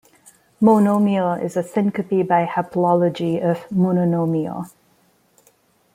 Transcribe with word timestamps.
"Monomial" 0.59 1.39
is 1.39 1.55
a 1.55 1.61
syncope 1.61 2.23
by 2.27 2.43
haplology 2.47 3.39
of 3.39 3.67
"mononomial". 3.69 4.67